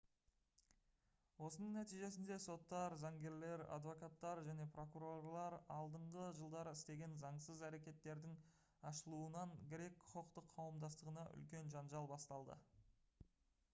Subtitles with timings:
[1.47, 8.33] осының нәтижесінде соттар заңгерлер адвокаттар және прокурорлар алдыңғы жылдары істеген заңсыз әрекеттердің
[8.93, 12.57] ашылуынан грек құқықтық қауымдастығында үлкен жанжал басталды